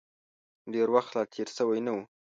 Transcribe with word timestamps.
ډېر 0.73 0.87
وخت 0.95 1.11
لا 1.15 1.23
تېر 1.33 1.47
شوی 1.57 1.79
نه 1.85 1.91
و. 1.95 1.97